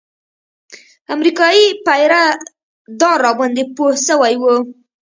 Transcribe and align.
امريکايي 1.13 1.65
پيره 1.85 2.23
دار 2.99 3.17
راباندې 3.25 3.63
پوه 3.75 3.91
سوى 4.07 4.33
و. 4.41 4.43